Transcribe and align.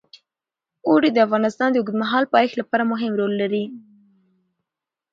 اوړي 0.87 1.09
د 1.13 1.17
افغانستان 1.27 1.69
د 1.71 1.75
اوږدمهاله 1.79 2.31
پایښت 2.35 2.55
لپاره 2.61 2.83
مهم 2.91 3.13
رول 3.19 3.33
لري. 3.41 3.63